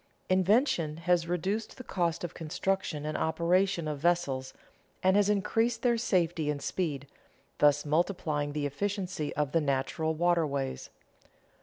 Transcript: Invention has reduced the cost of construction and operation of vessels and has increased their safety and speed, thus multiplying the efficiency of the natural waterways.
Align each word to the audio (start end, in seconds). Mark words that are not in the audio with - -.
Invention 0.29 0.97
has 0.97 1.27
reduced 1.27 1.77
the 1.77 1.83
cost 1.83 2.23
of 2.23 2.33
construction 2.33 3.05
and 3.05 3.15
operation 3.15 3.87
of 3.87 3.99
vessels 3.99 4.51
and 5.03 5.15
has 5.15 5.29
increased 5.29 5.83
their 5.83 5.95
safety 5.95 6.49
and 6.49 6.59
speed, 6.59 7.05
thus 7.59 7.85
multiplying 7.85 8.53
the 8.53 8.65
efficiency 8.65 9.31
of 9.35 9.51
the 9.51 9.61
natural 9.61 10.15
waterways. 10.15 10.89